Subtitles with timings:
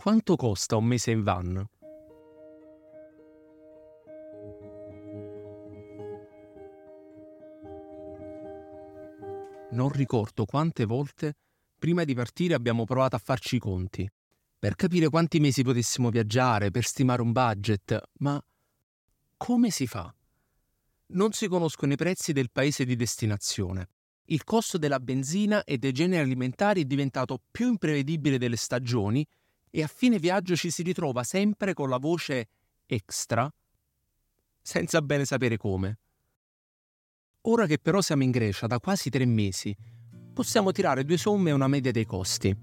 [0.00, 1.68] quanto costa un mese in van?
[9.72, 11.34] Non ricordo quante volte
[11.78, 14.10] prima di partire abbiamo provato a farci i conti,
[14.58, 18.42] per capire quanti mesi potessimo viaggiare, per stimare un budget, ma
[19.36, 20.14] come si fa?
[21.08, 23.90] Non si conoscono i prezzi del paese di destinazione.
[24.30, 29.26] Il costo della benzina e dei generi alimentari è diventato più imprevedibile delle stagioni
[29.70, 32.48] e a fine viaggio ci si ritrova sempre con la voce
[32.86, 33.52] extra,
[34.60, 35.98] senza bene sapere come.
[37.42, 39.74] Ora che però siamo in Grecia da quasi tre mesi,
[40.32, 42.54] possiamo tirare due somme e una media dei costi.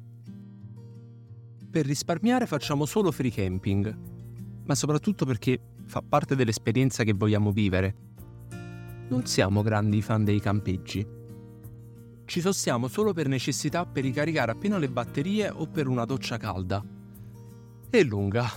[1.69, 3.97] Per risparmiare facciamo solo free camping,
[4.65, 7.95] ma soprattutto perché fa parte dell'esperienza che vogliamo vivere.
[9.09, 11.05] Non siamo grandi fan dei campeggi.
[12.25, 16.83] Ci sostiamo solo per necessità per ricaricare appena le batterie o per una doccia calda.
[17.89, 18.51] È lunga,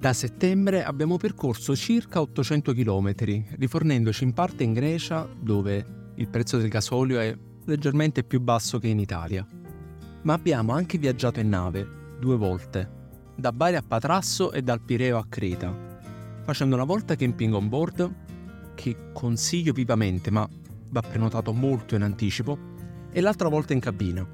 [0.00, 3.14] da settembre abbiamo percorso circa 800 km,
[3.56, 8.88] rifornendoci in parte in Grecia, dove il prezzo del gasolio è leggermente più basso che
[8.88, 9.46] in Italia.
[10.22, 12.90] Ma abbiamo anche viaggiato in nave, due volte,
[13.36, 15.72] da Bari a Patrasso e dal Pireo a Creta,
[16.42, 18.14] facendo una volta camping on board,
[18.74, 20.48] che consiglio vivamente, ma
[20.88, 22.58] va prenotato molto in anticipo,
[23.12, 24.26] e l'altra volta in cabina.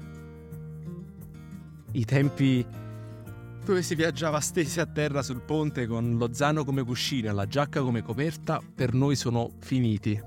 [1.91, 2.65] I tempi
[3.67, 7.47] dove si viaggiava stesi a terra sul ponte con lo zaino come cuscina e la
[7.47, 10.17] giacca come coperta, per noi sono finiti.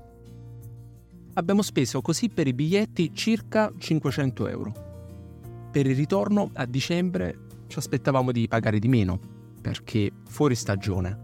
[1.33, 5.69] Abbiamo speso così per i biglietti circa 500 euro.
[5.71, 9.19] Per il ritorno a dicembre ci aspettavamo di pagare di meno,
[9.59, 11.23] perché fuori stagione.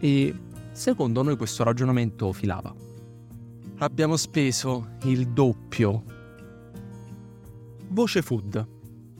[0.00, 0.34] E
[0.72, 2.74] secondo noi questo ragionamento filava.
[3.78, 6.04] Abbiamo speso il doppio.
[7.88, 8.68] Voce food.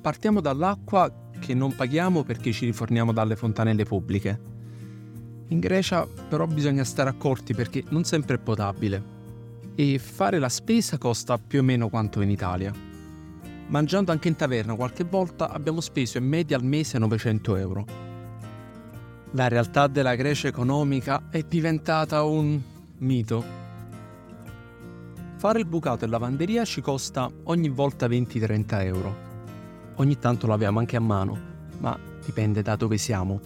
[0.02, 4.40] Partiamo dall'acqua che non paghiamo perché ci riforniamo dalle fontanelle pubbliche.
[5.48, 9.12] In Grecia però bisogna stare accorti perché non sempre è potabile
[9.74, 12.72] e fare la spesa costa più o meno quanto in Italia.
[13.66, 17.84] Mangiando anche in taverna qualche volta abbiamo speso in media al mese 900 euro.
[19.32, 22.58] La realtà della Grecia economica è diventata un
[22.98, 23.44] mito.
[25.36, 29.32] Fare il bucato in lavanderia ci costa ogni volta 20-30 euro
[29.96, 31.38] Ogni tanto l'abbiamo anche a mano,
[31.78, 33.40] ma dipende da dove siamo.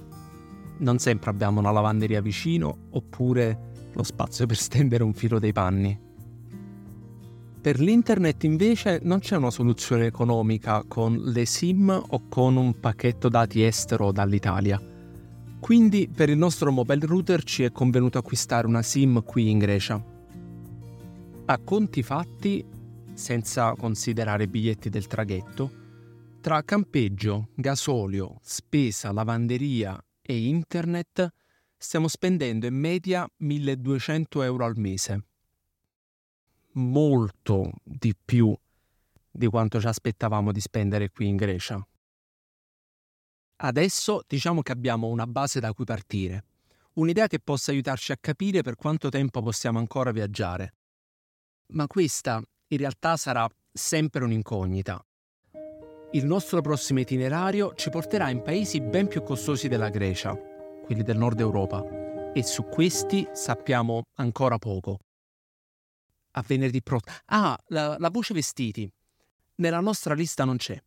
[0.79, 6.07] Non sempre abbiamo una lavanderia vicino oppure lo spazio per stendere un filo dei panni.
[7.61, 13.29] Per l'internet invece non c'è una soluzione economica con le SIM o con un pacchetto
[13.29, 14.81] dati estero dall'Italia.
[15.61, 20.03] Quindi per il nostro mobile router ci è convenuto acquistare una SIM qui in Grecia.
[21.47, 22.65] A conti fatti,
[23.13, 25.71] senza considerare i biglietti del traghetto,
[26.41, 31.33] tra campeggio, gasolio, spesa, lavanderia e internet
[31.77, 35.25] stiamo spendendo in media 1200 euro al mese.
[36.73, 38.57] Molto di più
[39.31, 41.87] di quanto ci aspettavamo di spendere qui in Grecia.
[43.57, 46.45] Adesso diciamo che abbiamo una base da cui partire,
[46.95, 50.75] un'idea che possa aiutarci a capire per quanto tempo possiamo ancora viaggiare.
[51.73, 55.03] Ma questa in realtà sarà sempre un'incognita
[56.13, 60.35] il nostro prossimo itinerario ci porterà in paesi ben più costosi della Grecia,
[60.83, 65.01] quelli del nord Europa, e su questi sappiamo ancora poco.
[66.31, 67.15] A venerdì prossimo.
[67.27, 68.91] Ah, la, la voce vestiti.
[69.57, 70.81] Nella nostra lista non c'è.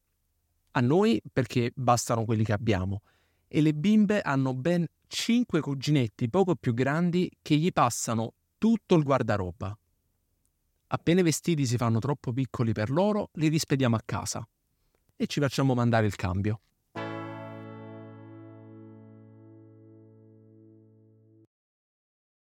[0.71, 3.01] A noi perché bastano quelli che abbiamo.
[3.47, 9.03] E le bimbe hanno ben cinque cuginetti poco più grandi che gli passano tutto il
[9.03, 9.77] guardaroba.
[10.87, 14.47] Appena i vestiti si fanno troppo piccoli per loro, li rispediamo a casa
[15.21, 16.61] e ci facciamo mandare il cambio.